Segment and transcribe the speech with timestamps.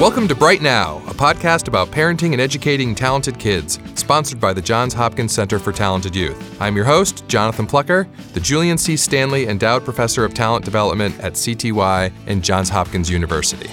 [0.00, 4.62] Welcome to Bright Now, a podcast about parenting and educating talented kids, sponsored by the
[4.62, 6.62] Johns Hopkins Center for Talented Youth.
[6.62, 8.96] I'm your host, Jonathan Plucker, the Julian C.
[8.96, 13.66] Stanley Endowed Professor of Talent Development at CTY and Johns Hopkins University.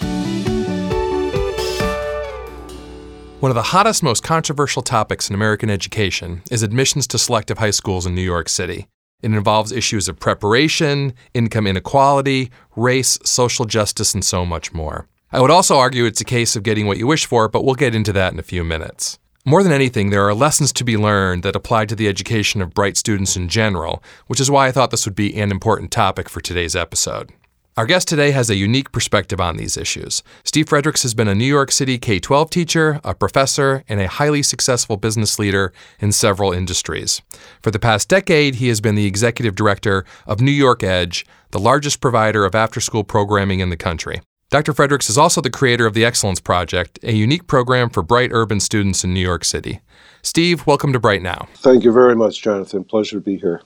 [3.39, 7.69] One of the hottest, most controversial topics in American education is admissions to selective high
[7.69, 8.87] schools in New York City.
[9.21, 15.07] It involves issues of preparation, income inequality, race, social justice, and so much more.
[15.35, 17.75] I would also argue it's a case of getting what you wish for, but we'll
[17.75, 19.19] get into that in a few minutes.
[19.43, 22.73] More than anything, there are lessons to be learned that apply to the education of
[22.73, 26.29] bright students in general, which is why I thought this would be an important topic
[26.29, 27.33] for today's episode.
[27.75, 30.23] Our guest today has a unique perspective on these issues.
[30.45, 34.07] Steve Fredericks has been a New York City K 12 teacher, a professor, and a
[34.07, 37.21] highly successful business leader in several industries.
[37.61, 41.59] For the past decade, he has been the executive director of New York Edge, the
[41.59, 44.21] largest provider of after school programming in the country.
[44.51, 44.73] Dr.
[44.73, 48.59] Fredericks is also the creator of the Excellence Project, a unique program for bright urban
[48.59, 49.81] students in New York City.
[50.21, 51.47] Steve, welcome to Bright Now.
[51.55, 52.83] Thank you very much, Jonathan.
[52.83, 53.63] Pleasure to be here.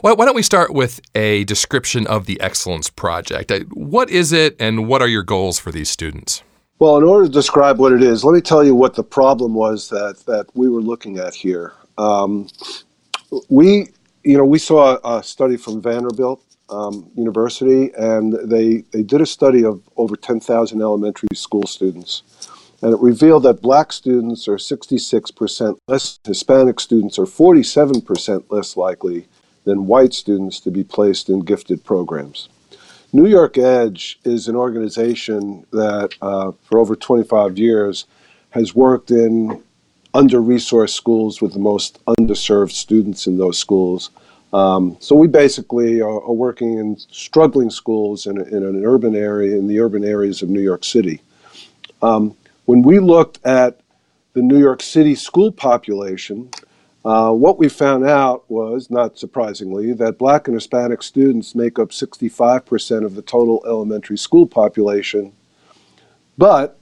[0.00, 3.52] Why, don't we start with a description of the Excellence Project?
[3.52, 6.42] Uh, what is it, and what are your goals for these students?
[6.80, 9.54] Well, in order to describe what it is, let me tell you what the problem
[9.54, 11.72] was that, that we were looking at here.
[11.98, 12.48] Um,
[13.48, 13.90] we,
[14.24, 19.26] you know, we saw a study from Vanderbilt um, University, and they, they did a
[19.26, 22.22] study of over 10,000 elementary school students.
[22.82, 29.26] And it revealed that black students are 66% less, Hispanic students are 47% less likely
[29.64, 32.48] than white students to be placed in gifted programs.
[33.12, 38.04] New York Edge is an organization that, uh, for over 25 years,
[38.50, 39.62] has worked in
[40.12, 44.10] under resourced schools with the most underserved students in those schools
[44.56, 49.54] um, so we basically are, are, working in struggling schools in, in, an urban area,
[49.54, 51.20] in the urban areas of New York City.
[52.00, 53.80] Um, when we looked at
[54.32, 56.48] the New York City school population,
[57.04, 61.90] uh, what we found out was, not surprisingly, that black and Hispanic students make up
[61.90, 65.34] 65% of the total elementary school population,
[66.38, 66.78] but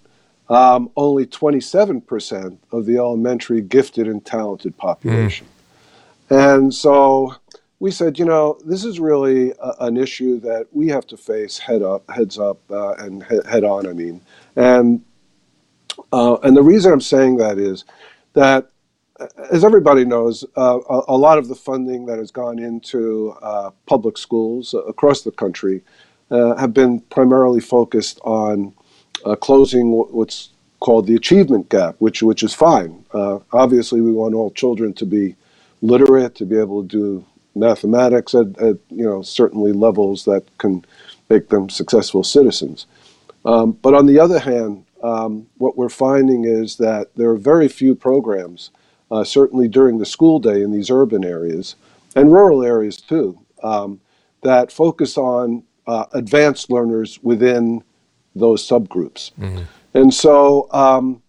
[0.49, 5.49] um, only 27% of the elementary gifted and talented population.
[5.49, 5.51] Mm.
[6.31, 7.35] And so
[7.85, 11.59] we said, you know, this is really a, an issue that we have to face
[11.59, 13.87] head up, heads up, uh, and he- head on.
[13.87, 14.23] I mean,
[14.57, 15.05] and
[16.11, 17.85] uh, and the reason I'm saying that is
[18.33, 18.71] that,
[19.53, 23.71] as everybody knows, uh, a, a, lot of the funding that has gone into uh,
[23.85, 25.83] public schools across the country
[26.31, 28.73] uh, have been primarily focused on
[29.27, 33.05] uh, closing what's called the achievement gap, which which is fine.
[33.53, 35.37] obviously, we want all children to be
[35.83, 40.85] literate, to be able to do mathematics at, at, you know certainly levels that can
[41.31, 42.87] make them successful citizens.
[43.45, 47.69] Um, but on the other hand, um, what we're finding is that there are very
[47.69, 48.71] few programs,
[49.11, 51.77] uh, certainly during the school day in these urban areas
[52.17, 54.01] and rural areas too, um,
[54.43, 57.83] that focus on uh, advanced learners within
[58.35, 59.33] those subgroups.
[59.39, 59.63] Mm-hmm.
[59.95, 61.23] And so um,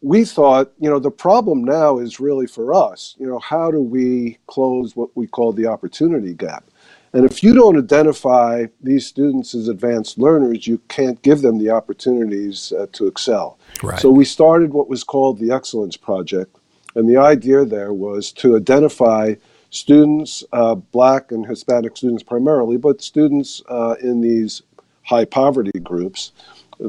[0.00, 3.80] we thought, you know, the problem now is really for us, you know, how do
[3.80, 6.64] we close what we call the opportunity gap?
[7.12, 11.70] And if you don't identify these students as advanced learners, you can't give them the
[11.70, 13.58] opportunities uh, to excel.
[13.82, 13.98] Right.
[13.98, 16.56] So we started what was called the Excellence Project.
[16.94, 19.34] And the idea there was to identify
[19.70, 24.62] students, uh, black and Hispanic students primarily, but students uh, in these
[25.02, 26.32] high poverty groups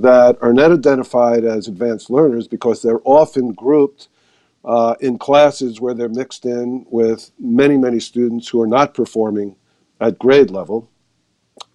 [0.02, 4.10] that are not identified as advanced learners because they're often grouped
[4.66, 9.56] uh, in classes where they're mixed in with many, many students who are not performing
[10.00, 10.90] at grade level.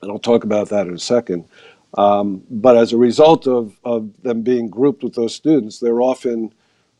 [0.02, 1.44] And I'll talk about that in a second.
[1.96, 6.52] Um, but as a result of, of them being grouped with those students, they're often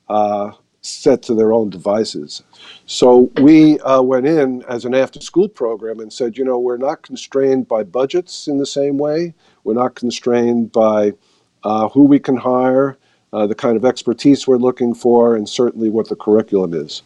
[0.09, 2.43] uh, set to their own devices.
[2.87, 6.77] So we uh, went in as an after school program and said, you know, we're
[6.77, 9.35] not constrained by budgets in the same way.
[9.69, 11.13] We're not constrained by
[11.63, 12.97] uh, who we can hire,
[13.35, 17.03] uh, the kind of expertise we're looking for, and certainly what the curriculum is.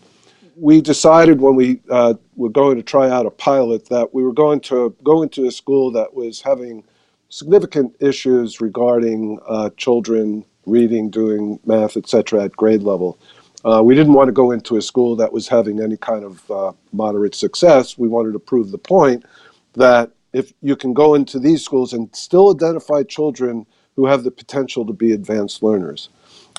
[0.54, 4.32] We decided when we uh, were going to try out a pilot that we were
[4.32, 6.84] going to go into a school that was having
[7.30, 13.18] significant issues regarding uh, children reading, doing math, etc., at grade level.
[13.64, 16.48] Uh, we didn't want to go into a school that was having any kind of
[16.48, 17.98] uh, moderate success.
[17.98, 19.24] We wanted to prove the point
[19.72, 24.30] that if you can go into these schools and still identify children who have the
[24.30, 26.08] potential to be advanced learners.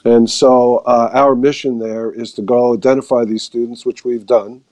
[0.06, 4.64] And so uh, our mission there is to go identify these students, which we've done,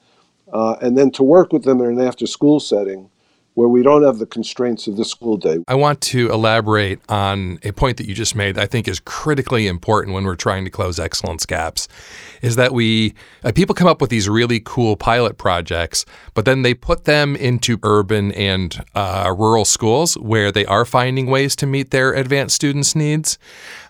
[0.51, 3.09] uh, and then to work with them in an after school setting
[3.55, 5.57] where we don't have the constraints of the school day.
[5.67, 8.99] I want to elaborate on a point that you just made that I think is
[9.01, 11.87] critically important when we're trying to close excellence gaps
[12.41, 13.13] is that we
[13.43, 17.35] uh, people come up with these really cool pilot projects, but then they put them
[17.35, 22.55] into urban and uh, rural schools where they are finding ways to meet their advanced
[22.55, 23.37] students' needs.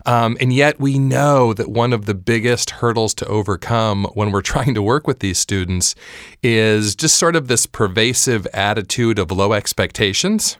[0.04, 4.42] Um, and yet, we know that one of the biggest hurdles to overcome when we're
[4.52, 5.94] trying to work with these students
[6.42, 10.56] is just sort of this pervasive attitude of low expectations.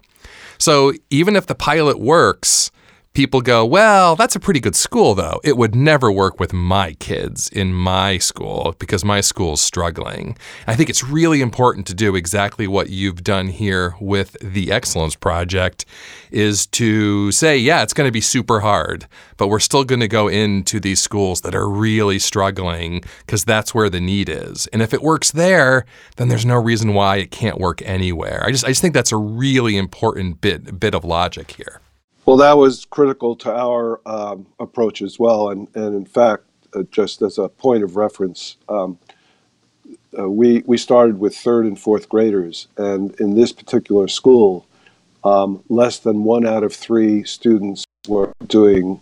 [0.58, 2.70] So, even if the pilot works,
[3.14, 5.40] people go, well, that's a pretty good school, though.
[5.44, 10.36] It would never work with my kids in my school because my school's struggling.
[10.66, 15.14] I think it's really important to do exactly what you've done here with the Excellence
[15.14, 15.84] Project
[16.30, 19.06] is to say, yeah, it's going to be super hard,
[19.36, 23.74] but we're still going to go into these schools that are really struggling because that's
[23.74, 24.66] where the need is.
[24.68, 25.84] And if it works there,
[26.16, 28.42] then there's no reason why it can't work anywhere.
[28.46, 31.82] I just, I just think that's a really important bit, bit of logic here.
[32.24, 35.50] Well, that was critical to our um, approach as well.
[35.50, 38.98] And, and in fact, uh, just as a point of reference, um,
[40.16, 42.68] uh, we, we started with third and fourth graders.
[42.76, 44.66] And in this particular school,
[45.24, 49.00] um, less than one out of three students were doing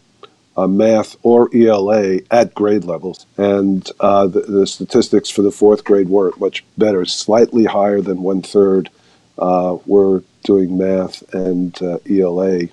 [0.57, 3.27] uh, math or ELA at grade levels.
[3.37, 8.23] And uh, the, the, statistics for the fourth grade weren't much better, slightly higher than
[8.23, 8.91] one third
[9.39, 12.69] uh, were doing math and uh, ELA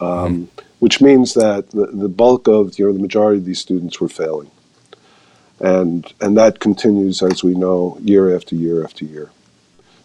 [0.00, 0.66] um, mm-hmm.
[0.78, 4.08] which means that the, the bulk of you know the majority of these students were
[4.08, 4.50] failing,
[5.60, 9.30] and and that continues as we know year after year after year.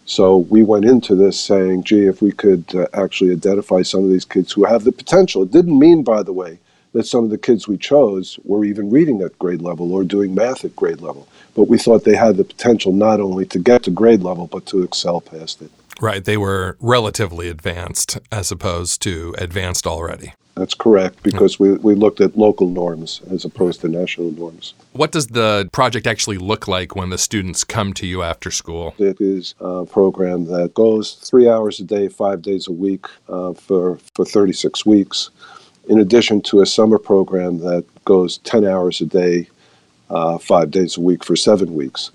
[0.04, 4.10] So we went into this saying, gee, if we could uh, actually identify some of
[4.10, 5.42] these kids who have the potential.
[5.42, 6.58] It didn't mean, by the way,
[6.92, 10.34] that some of the kids we chose were even reading at grade level or doing
[10.34, 11.28] math at grade level.
[11.54, 14.66] But we thought they had the potential not only to get to grade level, but
[14.66, 15.70] to excel past it.
[16.00, 16.24] Right.
[16.24, 20.34] They were relatively advanced as opposed to advanced already.
[20.54, 24.74] That's correct, because we, we looked at local norms as opposed to national norms.
[24.92, 28.94] What does the project actually look like when the students come to you after school?
[28.98, 33.54] It is a program that goes three hours a day, five days a week uh,
[33.54, 35.30] for, for 36 weeks,
[35.88, 39.48] in addition to a summer program that goes 10 hours a day,
[40.10, 42.10] uh, five days a week for seven weeks.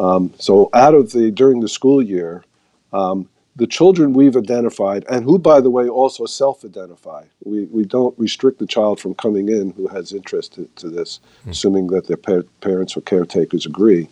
[0.00, 2.44] Um, so, out of the during the school year,
[2.92, 7.24] um, the children we've identified, and who, by the way, also self identify.
[7.44, 11.18] We, we don't restrict the child from coming in who has interest to, to this,
[11.44, 11.50] mm.
[11.50, 14.08] assuming that their pa- parents or caretakers agree.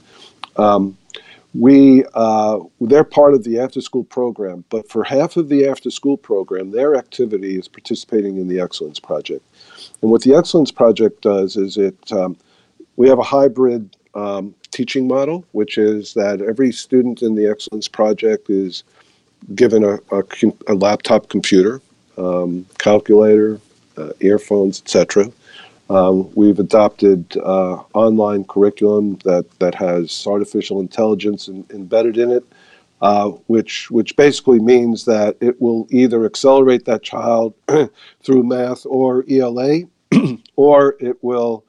[0.57, 0.99] Um,
[1.55, 5.91] we, uh, they're part of the after school program, but for half of the after
[5.91, 9.43] school program, their activity is participating in the Excellence Project.
[10.03, 12.37] And what the Excellence Project does is it, um,
[12.97, 17.89] we have a hybrid um, teaching model, which is that every student in the Excellence
[17.89, 18.85] Project is
[19.55, 20.23] given a, a,
[20.69, 21.81] a laptop computer,
[22.19, 23.59] um, calculator,
[23.97, 25.33] uh, earphones, etc.
[25.89, 32.45] Um, we've adopted uh, online curriculum that, that has artificial intelligence in, embedded in it,
[33.01, 37.55] uh, which which basically means that it will either accelerate that child
[38.23, 39.85] through math or ELA,
[40.57, 41.65] or it will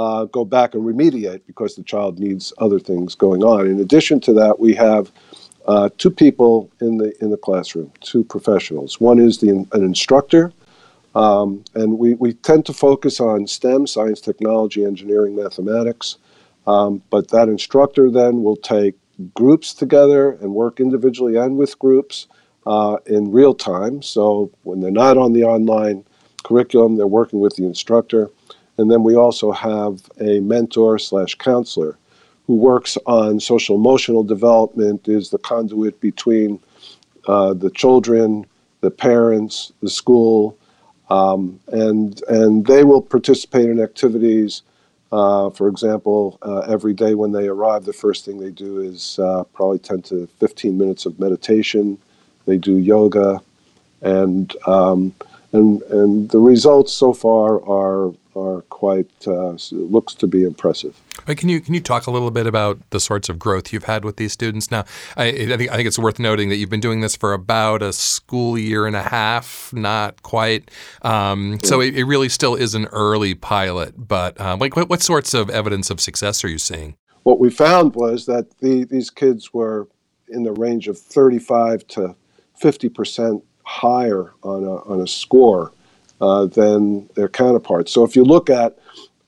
[0.00, 3.66] uh, go back and remediate because the child needs other things going on.
[3.66, 5.12] In addition to that, we have
[5.66, 8.98] uh, two people in the in the classroom, two professionals.
[8.98, 10.52] One is the an instructor,
[11.14, 16.16] um, and we, we tend to focus on STEM, science, technology, engineering, mathematics.
[16.66, 18.94] Um, but that instructor then will take
[19.34, 22.26] groups together and work individually and with groups
[22.66, 24.00] uh, in real time.
[24.00, 26.04] So when they're not on the online
[26.42, 28.30] curriculum, they're working with the instructor.
[28.78, 31.98] And then we also have a mentor slash counselor
[32.46, 36.58] who works on social emotional development, is the conduit between
[37.28, 38.44] uh, the children,
[38.80, 40.58] the parents, the school,
[41.10, 44.62] um, and and they will participate in activities.
[45.12, 49.18] Uh, for example, uh, every day when they arrive, the first thing they do is
[49.18, 51.98] uh, probably 10 to 15 minutes of meditation.
[52.46, 53.40] They do yoga,
[54.02, 55.14] and um,
[55.52, 61.00] and and the results so far are are quite uh, looks to be impressive.
[61.26, 64.04] Can you can you talk a little bit about the sorts of growth you've had
[64.04, 64.70] with these students?
[64.70, 64.84] Now,
[65.16, 67.82] I, I, think I think it's worth noting that you've been doing this for about
[67.82, 70.70] a school year and a half, not quite.
[71.02, 71.58] Um, yeah.
[71.64, 74.08] So it, it, really still is an early pilot.
[74.08, 76.96] But um, like, what, what, sorts of evidence of success are you seeing?
[77.22, 79.88] What we found was that the, these kids were
[80.28, 82.16] in the range of 35 to
[82.56, 85.72] 50 percent higher on a on a score
[86.20, 87.92] uh, than their counterparts.
[87.92, 88.78] So if you look at,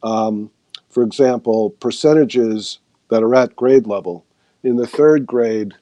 [0.03, 0.51] um,
[0.91, 4.25] for example, percentages that are at grade level,
[4.63, 5.75] in the third grade,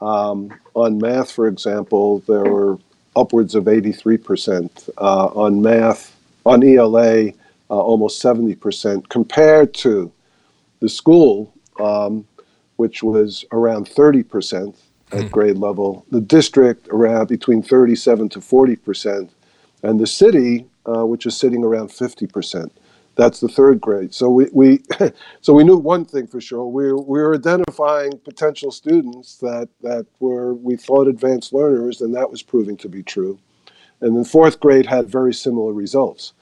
[0.00, 2.78] Um, on math, for example, there were
[3.16, 4.90] upwards of 83%.
[4.98, 7.32] Uh, on math, on ELA, uh,
[7.70, 10.12] almost 70%, compared to
[10.80, 12.26] the school, um,
[12.76, 14.74] which was around 30%
[15.12, 15.26] at hmm.
[15.28, 19.30] grade level, the district around between 37 to 40%,
[19.84, 22.70] and the city, uh, which is sitting around 50%.
[23.16, 24.12] That's the third grade.
[24.12, 24.82] So we, we
[25.40, 26.66] so we knew one thing for sure.
[26.66, 32.14] We were, we were identifying potential students that, that were we thought advanced learners, and
[32.16, 33.38] that was proving to be true.
[34.00, 36.32] And then fourth grade had very similar results.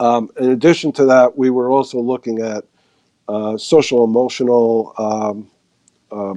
[0.00, 2.64] Um, in addition to that, we were also looking at
[3.28, 5.50] uh, social emotional um,
[6.10, 6.34] uh,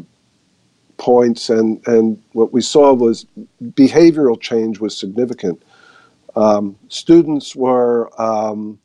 [0.97, 3.25] points, and and what we saw was
[3.63, 5.63] behavioral change was significant.
[6.35, 8.79] Um, students were um,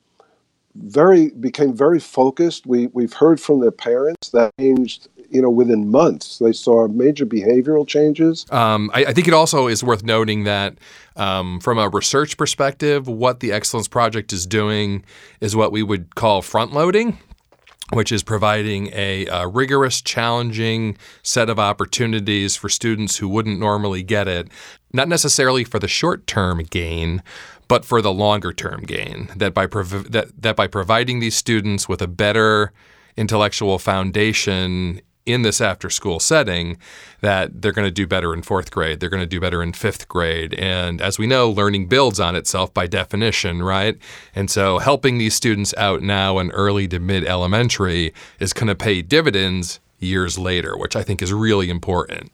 [0.75, 2.67] very became very focused.
[2.67, 5.09] We we've heard from their parents that changed.
[5.31, 8.47] You know, within months, they saw major behavioral changes.
[8.51, 10.79] Um, I, I, think it also is worth noting that,
[11.17, 15.05] um, from a research perspective, what the Excellence Project is doing
[15.43, 17.19] is what we would call front loading
[17.93, 24.03] which is providing a, a, rigorous, challenging set of opportunities for students who wouldn't normally
[24.03, 24.49] get it,
[24.93, 27.23] not necessarily for the short term gain,
[27.67, 29.31] but for the longer term gain.
[29.37, 32.73] That by, prov- that, that by providing these students with a better
[33.17, 36.79] intellectual foundation in this after school setting
[37.21, 39.73] that they're going to do better in fourth grade, they're going to do better in
[39.73, 40.55] fifth grade.
[40.55, 43.99] And as we know, learning builds on itself by definition, right?
[44.35, 48.75] And so helping these students out now in early to mid elementary is going to
[48.75, 52.33] pay dividends years later, which I think is really important.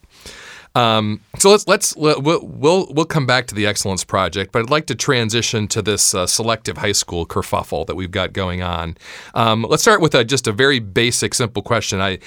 [0.77, 4.71] Um, so let's let's we'll, we'll we'll come back to the excellence project, but I'd
[4.71, 8.97] like to transition to this uh, selective high school kerfuffle that we've got going on.
[9.35, 12.01] Um, let's start with a, just a very basic, simple question.
[12.01, 12.19] I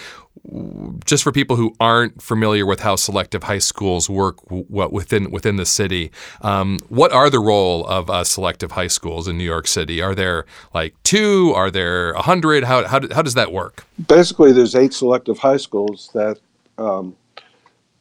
[1.05, 5.57] just for people who aren't familiar with how selective high schools work what within within
[5.57, 6.09] the city,
[6.41, 10.01] um, what are the role of uh, selective high schools in New York City?
[10.01, 11.51] Are there like two?
[11.53, 12.63] Are there a hundred?
[12.63, 13.85] How, how how does that work?
[14.07, 16.39] Basically, there's eight selective high schools that
[16.77, 17.15] um,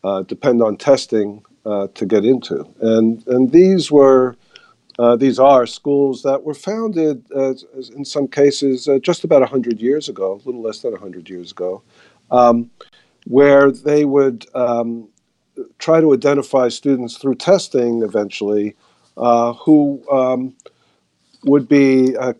[0.04, 2.66] uh, depend on testing uh, to get into.
[2.80, 4.36] And, and these were,
[4.98, 10.08] uh, these are schools that were founded in some cases uh, just about 100 years
[10.08, 11.82] ago, a little less than 100 years ago,
[12.30, 12.70] um,
[13.26, 15.08] where they would um,
[15.78, 18.76] try to identify students through testing eventually
[19.16, 20.54] uh, who um,
[21.46, 22.32] would be uh,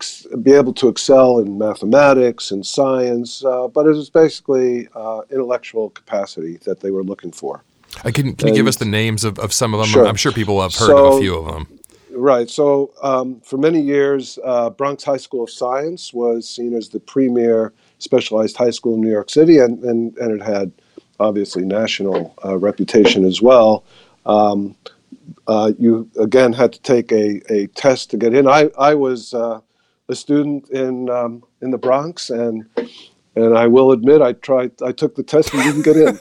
[0.43, 5.91] be able to excel in mathematics and science, uh, but it was basically uh, intellectual
[5.91, 7.63] capacity that they were looking for.
[8.05, 9.89] Uh, can, can you give us the names of, of some of them?
[9.89, 10.07] Sure.
[10.07, 11.79] I'm sure people have heard so, of a few of them.
[12.11, 12.51] Right.
[12.51, 17.01] So um, for many years, uh, Bronx High School of Science was seen as the
[17.01, 20.73] premier specialized high school in New York City, and, and, and it had
[21.21, 23.85] obviously national uh, reputation as well.
[24.27, 24.75] Um,
[25.49, 28.49] uh, you again had to take a, a test to get in.
[28.49, 29.61] I, I was uh,
[30.09, 32.67] a student in um, in the Bronx, and
[33.37, 34.73] and I will admit I tried.
[34.83, 36.19] I took the test and didn't get in.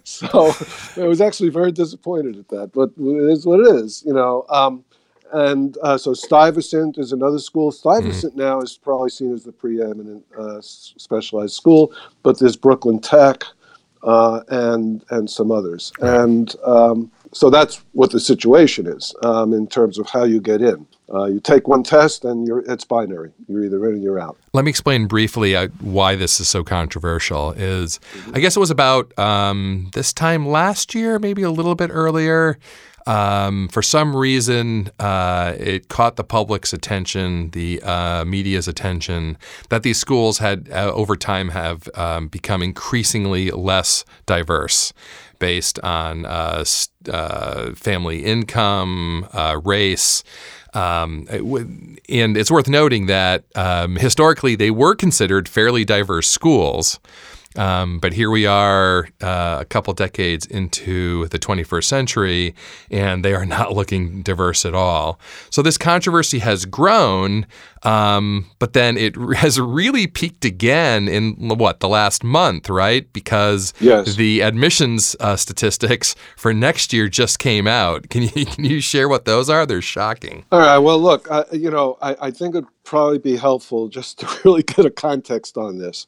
[0.04, 0.52] so
[0.96, 2.72] I was actually very disappointed at that.
[2.72, 4.46] But it is what it is, you know.
[4.48, 4.84] Um,
[5.32, 7.72] and uh, so Stuyvesant is another school.
[7.72, 8.42] Stuyvesant mm-hmm.
[8.42, 13.44] now is probably seen as the preeminent uh, specialized school, but there's Brooklyn Tech
[14.02, 15.92] uh, and and some others.
[15.98, 16.20] Right.
[16.20, 20.60] And um, so that's what the situation is um, in terms of how you get
[20.60, 20.86] in.
[21.12, 23.32] Uh, you take one test and it's binary.
[23.48, 24.38] You're either in or you're out.
[24.54, 27.52] Let me explain briefly uh, why this is so controversial.
[27.52, 28.36] Is mm-hmm.
[28.36, 32.58] I guess it was about um, this time last year, maybe a little bit earlier.
[33.04, 39.36] Um, for some reason, uh, it caught the public's attention, the uh, media's attention,
[39.70, 44.92] that these schools had uh, over time have um, become increasingly less diverse
[45.42, 46.64] based on uh,
[47.10, 50.22] uh, family income, uh, race.
[50.72, 51.26] Um,
[52.08, 57.00] and it's worth noting that um, historically they were considered fairly diverse schools.
[57.56, 62.54] Um, but here we are uh, a couple decades into the 21st century,
[62.90, 65.18] and they are not looking diverse at all.
[65.50, 67.46] So this controversy has grown,
[67.82, 73.12] um, but then it has really peaked again in what, the last month, right?
[73.12, 74.16] Because yes.
[74.16, 78.08] the admissions uh, statistics for next year just came out.
[78.12, 79.64] Can you, can you share what those are?
[79.64, 80.44] They're shocking.
[80.52, 80.78] All right.
[80.78, 84.62] Well, look, I, you know, I, I think it'd probably be helpful just to really
[84.62, 86.06] get a context on this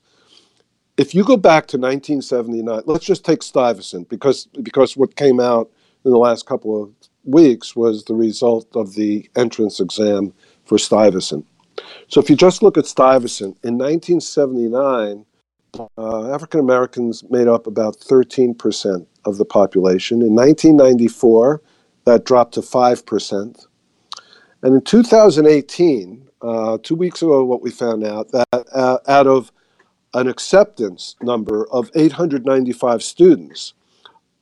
[0.97, 5.71] if you go back to 1979, let's just take Stuyvesant because because what came out
[6.05, 6.93] in the last couple of
[7.25, 10.33] weeks was the result of the entrance exam
[10.65, 11.47] for Stuyvesant.
[12.09, 15.25] So if you just look at Stuyvesant in 1979,
[15.99, 20.23] uh, African Americans made up about 13% of the population.
[20.23, 21.63] In 1994,
[22.05, 23.67] that dropped to 5%.
[24.63, 29.51] And in 2018, uh, two weeks ago, what we found out that uh, out of
[30.15, 33.75] an acceptance number of 895 students,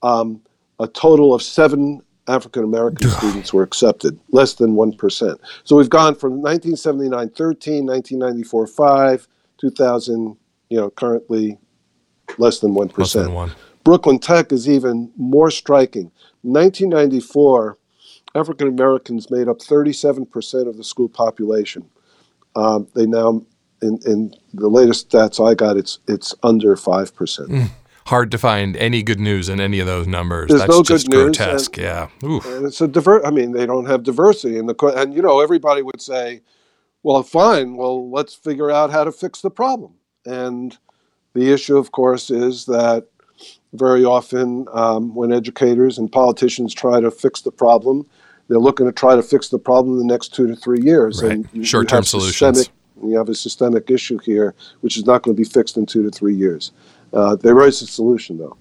[0.03, 0.41] um,
[0.79, 5.39] a total of seven African American students were accepted, less than 1%.
[5.65, 10.37] So we've gone from 1979 13, 1994 5, 2000,
[10.69, 11.59] you know, currently
[12.39, 12.97] less than 1%.
[12.97, 13.53] Less than one.
[13.85, 16.13] Brooklyn Tech is even more striking.
[16.43, 17.79] 1994,
[18.35, 21.89] African Americans made up 37% of the school population.
[22.55, 23.43] Um, they now,
[23.83, 27.51] in, in the latest stats I got, it's it's under five percent.
[27.51, 27.71] Mm.
[28.07, 30.49] Hard to find any good news in any of those numbers.
[30.49, 31.77] There's That's no just good grotesque.
[31.77, 32.47] News, and, yeah, Oof.
[32.47, 33.25] and it's a diver.
[33.25, 36.43] I mean, they don't have diversity in the and you know everybody would say,
[37.03, 37.77] well, fine.
[37.77, 39.95] Well, let's figure out how to fix the problem.
[40.25, 40.77] And
[41.35, 43.07] the issue, of course, is that
[43.73, 48.07] very often um, when educators and politicians try to fix the problem,
[48.49, 51.23] they're looking to try to fix the problem in the next two to three years.
[51.23, 51.33] Right.
[51.33, 52.59] And short-term solutions.
[52.59, 55.87] Systemic, you have a systemic issue here, which is not going to be fixed in
[55.87, 56.73] two to three years.
[57.13, 58.57] Uh, is a solution, though.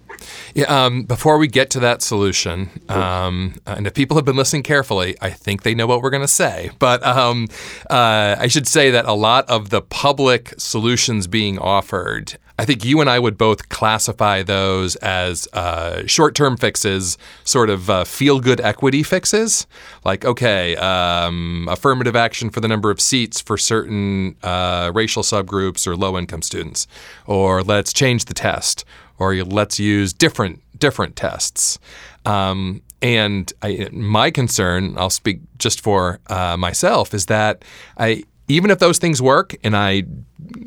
[0.53, 0.65] Yeah.
[0.65, 5.15] Um, before we get to that solution, um, and if people have been listening carefully,
[5.21, 6.71] I think they know what we're going to say.
[6.77, 7.47] But um,
[7.89, 12.85] uh, I should say that a lot of the public solutions being offered I think
[12.85, 18.03] you and I would both classify those as uh, short term fixes, sort of uh,
[18.03, 19.65] feel good equity fixes.
[20.05, 25.87] Like, okay, um, affirmative action for the number of seats for certain uh, racial subgroups
[25.87, 26.85] or low income students,
[27.25, 28.85] or let's change the test,
[29.19, 31.79] or let's use different different tests.
[32.25, 37.63] Um, and I, my concern, I'll speak just for uh, myself, is that
[37.97, 40.03] I even if those things work, and I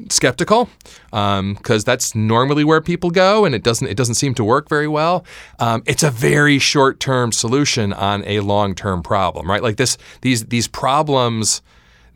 [0.08, 0.68] skeptical
[1.10, 4.68] because um, that's normally where people go, and it doesn't it doesn't seem to work
[4.68, 5.24] very well.
[5.58, 9.62] Um, it's a very short term solution on a long term problem, right?
[9.62, 11.62] Like this these these problems,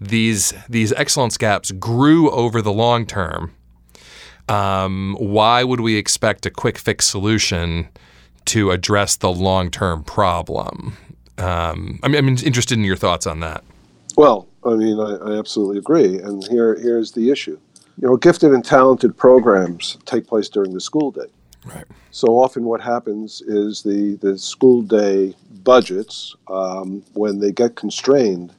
[0.00, 3.52] these these excellence gaps grew over the long term.
[4.48, 7.88] Um, why would we expect a quick fix solution
[8.46, 10.96] to address the long term problem?
[11.37, 13.62] Um, I mean, I'm interested in your thoughts on that.
[14.16, 16.18] Well, I mean, I, I, absolutely agree.
[16.18, 17.58] And here, here's the issue.
[18.00, 21.26] You know, gifted and talented programs take place during the school day.
[21.64, 21.84] Right.
[22.11, 28.52] So often, what happens is the the school day budgets, um, when they get constrained,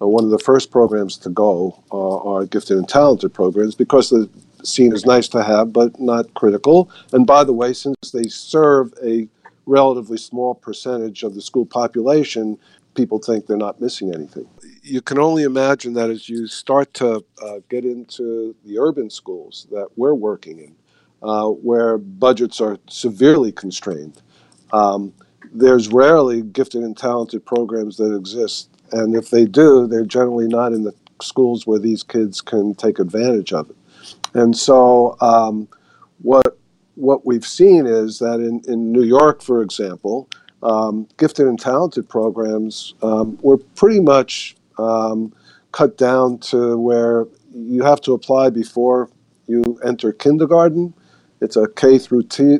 [0.00, 4.10] uh, one of the first programs to go uh, are gifted and talented programs because
[4.10, 4.28] the
[4.66, 6.90] scene is nice to have, but not critical.
[7.12, 9.28] And by the way, since they serve a
[9.66, 12.58] relatively small percentage of the school population,
[12.94, 14.48] people think they're not missing anything
[14.86, 19.66] you can only imagine that as you start to uh, get into the urban schools
[19.72, 20.76] that we're working in,
[21.22, 24.22] uh, where budgets are severely constrained,
[24.72, 25.12] um,
[25.52, 28.70] there's rarely gifted and talented programs that exist.
[28.92, 32.98] And if they do, they're generally not in the schools where these kids can take
[33.00, 33.76] advantage of it.
[34.36, 35.66] And so, um,
[36.20, 36.58] what
[36.94, 40.28] what we've seen is that in, in New York, for example,
[40.62, 45.32] um, gifted and talented programs um, were pretty much um,
[45.72, 49.10] cut down to where you have to apply before
[49.46, 50.92] you enter kindergarten.
[51.40, 52.58] It's a K through T,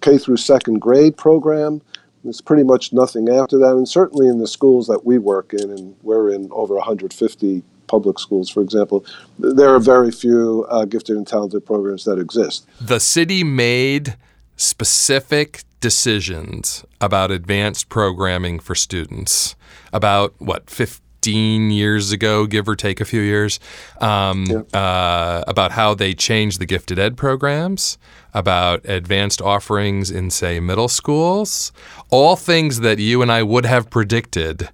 [0.00, 1.82] K through second grade program.
[2.24, 5.70] There's pretty much nothing after that, and certainly in the schools that we work in,
[5.70, 9.04] and we're in over 150 public schools, for example,
[9.38, 12.66] there are very few uh, gifted and talented programs that exist.
[12.80, 14.16] The city made
[14.56, 19.56] specific decisions about advanced programming for students
[19.92, 23.58] about what 15 years ago, give or take a few years,
[24.00, 27.98] um, uh, about how they changed the gifted ed programs,
[28.32, 31.72] about advanced offerings in, say, middle schools,
[32.10, 34.68] all things that you and I would have predicted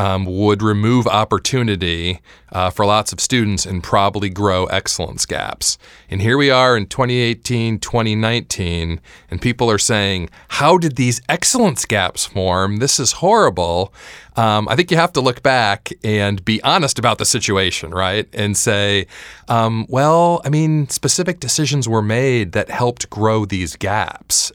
[0.00, 5.76] um, would remove opportunity uh, for lots of students and probably grow excellence gaps.
[6.08, 8.98] And here we are in 2018, 2019,
[9.30, 12.78] and people are saying, How did these excellence gaps form?
[12.78, 13.92] This is horrible.
[14.36, 18.26] Um, I think you have to look back and be honest about the situation, right?
[18.32, 19.06] And say,
[19.48, 24.50] um, Well, I mean, specific decisions were made that helped grow these gaps.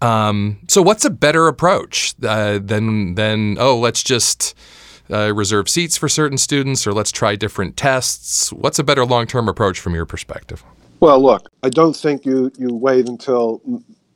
[0.00, 4.54] Um, so, what's a better approach uh, than than oh, let's just
[5.10, 8.52] uh, reserve seats for certain students, or let's try different tests?
[8.52, 10.64] What's a better long term approach from your perspective?
[11.00, 13.60] Well, look, I don't think you you wait until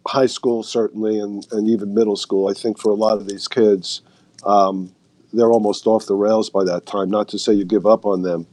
[0.08, 2.48] high school, certainly, and, and even middle school.
[2.48, 4.00] I think for a lot of these kids,
[4.44, 4.92] um,
[5.32, 7.10] they're almost off the rails by that time.
[7.10, 8.46] Not to say you give up on them,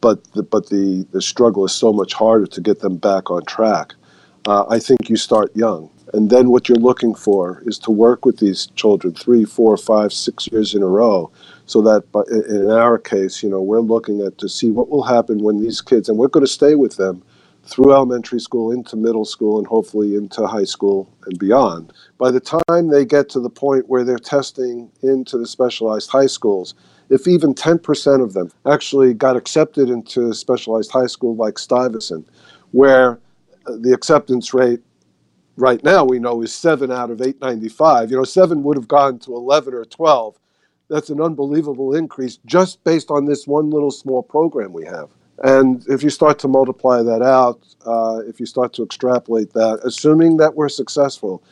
[0.00, 3.44] but the, but the, the struggle is so much harder to get them back on
[3.46, 3.94] track.
[4.46, 5.88] Uh, I think you start young.
[6.12, 10.12] And then what you're looking for is to work with these children three, four, five,
[10.12, 11.30] six years in a row.
[11.66, 12.04] So that
[12.50, 15.80] in our case, you know, we're looking at to see what will happen when these
[15.80, 17.22] kids, and we're going to stay with them
[17.64, 21.92] through elementary school into middle school and hopefully into high school and beyond.
[22.18, 26.26] By the time they get to the point where they're testing into the specialized high
[26.26, 26.74] schools,
[27.08, 32.26] if even 10% of them actually got accepted into a specialized high school like Stuyvesant,
[32.72, 33.18] where
[33.66, 34.80] uh, the acceptance rate
[35.56, 39.18] right now we know is 7 out of 895, you know, 7 would have gone
[39.20, 40.38] to 11 or 12.
[40.88, 45.08] That's an unbelievable increase just based on this one little small program we have.
[45.42, 49.80] And if you start to multiply that out, uh, if you start to extrapolate that,
[49.84, 51.42] assuming that we're successful,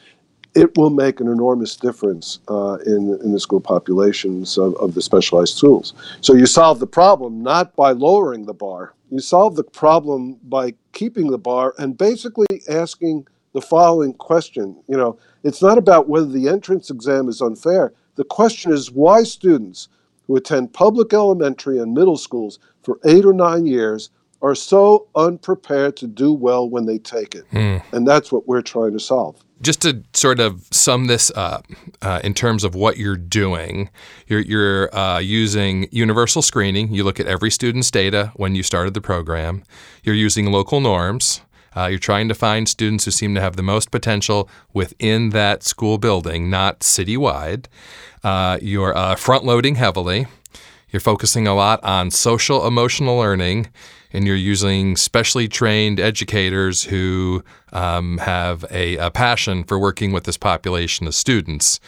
[0.55, 5.03] it will make an enormous difference uh, in, in the school populations of, of the
[5.03, 5.95] specialized schools.
[6.21, 10.75] So you solve the problem not by lowering the bar, you solve the problem by
[10.93, 14.77] keeping the bar and basically asking the following question.
[14.89, 17.93] You know, it's not about whether the entrance exam is unfair.
[18.17, 19.89] The question is why students
[20.27, 24.11] who attend public elementary and middle schools for eight or nine years
[24.43, 27.45] are so unprepared to do well when they take it.
[27.51, 27.83] Mm.
[27.93, 29.37] And that's what we're trying to solve.
[29.61, 31.67] Just to sort of sum this up
[32.01, 33.91] uh, in terms of what you're doing,
[34.27, 36.95] you're, you're uh, using universal screening.
[36.95, 39.63] You look at every student's data when you started the program.
[40.03, 41.43] You're using local norms.
[41.81, 45.63] Uh, you're trying to find students who seem to have the most potential within that
[45.63, 47.67] school building, not citywide.
[48.23, 50.27] Uh, you're uh, front loading heavily.
[50.91, 53.69] You're focusing a lot on social emotional learning,
[54.13, 60.25] and you're using specially trained educators who um, have a, a, passion for working with
[60.25, 61.81] this population of students.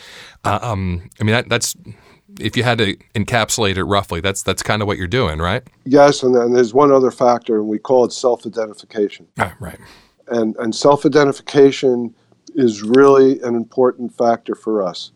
[0.42, 1.76] Uh, um, I mean, that, that's
[2.40, 5.62] if you had to encapsulate it roughly, that's that's kind of what you're doing, right?
[5.84, 9.26] Yes, and then there's one other factor, and we call it self-identification.
[9.38, 9.78] Ah, right.
[10.28, 12.14] And and self-identification
[12.54, 15.12] is really an important factor for us.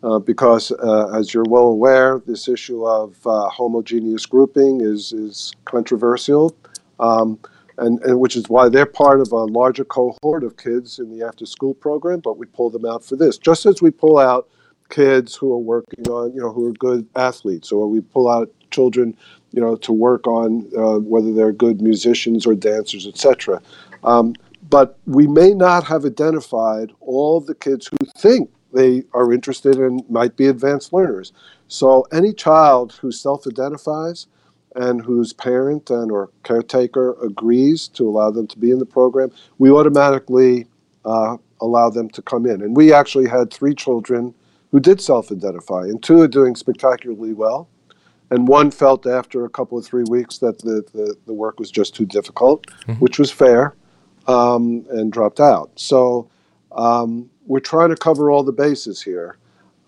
[0.00, 5.52] Uh, because, uh, as you're well aware, this issue of uh, homogeneous grouping is, is
[5.64, 6.56] controversial,
[7.00, 7.36] um,
[7.78, 11.26] and, and which is why they're part of a larger cohort of kids in the
[11.26, 13.38] after school program, but we pull them out for this.
[13.38, 14.48] Just as we pull out
[14.88, 18.50] kids who are working on, you know, who are good athletes, or we pull out
[18.70, 19.16] children,
[19.52, 23.60] you know, to work on uh, whether they're good musicians or dancers, etc.
[24.04, 24.34] Um,
[24.68, 30.08] but we may not have identified all the kids who think they are interested and
[30.10, 31.32] might be advanced learners.
[31.68, 34.26] So any child who self-identifies
[34.74, 39.30] and whose parent and or caretaker agrees to allow them to be in the program,
[39.58, 40.66] we automatically
[41.04, 42.60] uh, allow them to come in.
[42.62, 44.34] And we actually had three children
[44.70, 47.68] who did self-identify, and two are doing spectacularly well.
[48.30, 51.70] And one felt after a couple of three weeks that the, the, the work was
[51.70, 52.92] just too difficult, mm-hmm.
[52.94, 53.74] which was fair,
[54.26, 55.70] um, and dropped out.
[55.76, 56.28] So
[56.72, 59.38] um, we're trying to cover all the bases here,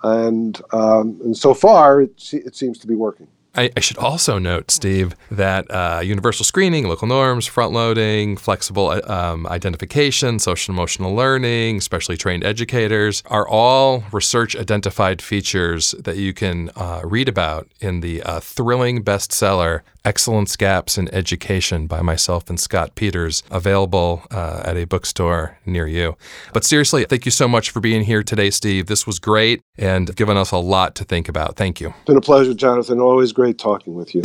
[0.02, 3.28] and um, and so far it, it seems to be working.
[3.60, 8.88] I, I, should also note, Steve, that uh, universal screening, local norms, front loading, flexible
[8.88, 16.16] uh, um, identification, social emotional learning, specially trained educators are all research identified features that
[16.16, 22.02] you can uh, read about in the uh, thrilling bestseller Excellence Gaps in Education by
[22.02, 26.16] myself and Scott Peters, available uh, at a bookstore near you.
[26.52, 28.86] But seriously, thank you so much for being here today, Steve.
[28.86, 31.56] This was great and given us a lot to think about.
[31.56, 31.88] Thank you.
[31.88, 33.00] It's been a pleasure, Jonathan.
[33.00, 34.22] Always great talking with you.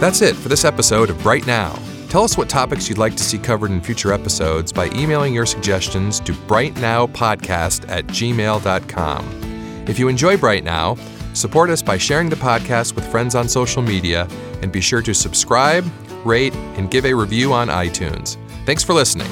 [0.00, 1.78] That's it for this episode of Bright Now.
[2.08, 5.46] Tell us what topics you'd like to see covered in future episodes by emailing your
[5.46, 9.84] suggestions to brightnowpodcast at gmail.com.
[9.88, 10.96] If you enjoy Bright Now,
[11.34, 14.28] Support us by sharing the podcast with friends on social media,
[14.62, 15.84] and be sure to subscribe,
[16.24, 18.36] rate, and give a review on iTunes.
[18.66, 19.30] Thanks for listening.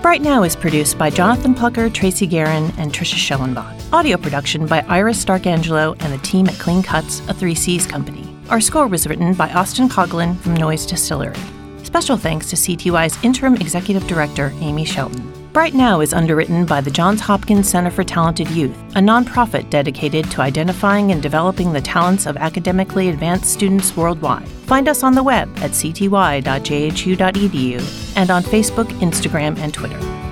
[0.00, 3.92] Bright Now is produced by Jonathan Plucker, Tracy Guerin, and Trisha Schellenbach.
[3.92, 8.28] Audio production by Iris Starkangelo and the team at Clean Cuts, a 3Cs company.
[8.48, 11.36] Our score was written by Austin Coughlin from Noise Distillery.
[11.84, 15.41] Special thanks to CTY's interim executive director, Amy Shelton.
[15.52, 20.30] Bright Now is underwritten by the Johns Hopkins Center for Talented Youth, a nonprofit dedicated
[20.30, 24.48] to identifying and developing the talents of academically advanced students worldwide.
[24.48, 26.46] Find us on the web at cty.jhu.edu
[28.16, 30.31] and on Facebook, Instagram, and Twitter.